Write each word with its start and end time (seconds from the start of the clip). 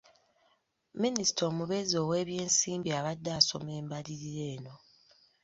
Minisita 1.01 1.41
omubeezi 1.51 1.95
ow’ebyensimbi 2.03 2.89
abadde 2.99 3.29
asoma 3.39 3.71
embalirira 3.79 4.43
eno. 4.55 4.73